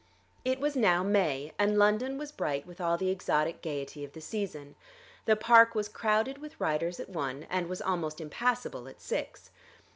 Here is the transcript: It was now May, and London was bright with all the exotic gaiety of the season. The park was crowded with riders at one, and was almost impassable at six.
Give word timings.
It 0.43 0.59
was 0.59 0.75
now 0.75 1.03
May, 1.03 1.53
and 1.59 1.77
London 1.77 2.17
was 2.17 2.31
bright 2.31 2.65
with 2.65 2.81
all 2.81 2.97
the 2.97 3.11
exotic 3.11 3.61
gaiety 3.61 4.03
of 4.03 4.13
the 4.13 4.19
season. 4.19 4.73
The 5.25 5.35
park 5.35 5.75
was 5.75 5.87
crowded 5.87 6.39
with 6.39 6.59
riders 6.59 6.99
at 6.99 7.07
one, 7.09 7.43
and 7.51 7.67
was 7.67 7.83
almost 7.83 8.19
impassable 8.19 8.87
at 8.87 8.99
six. 8.99 9.51